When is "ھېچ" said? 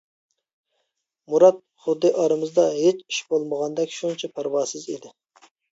2.81-3.07